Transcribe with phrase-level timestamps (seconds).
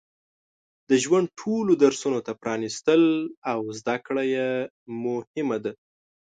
[0.89, 3.03] د ژوند ټولو درسونو ته پرانستل
[3.51, 4.49] او زده کړه یې
[5.03, 5.71] مهمه ده.